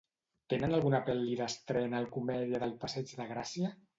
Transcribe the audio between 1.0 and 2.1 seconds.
pel·li d'estrena al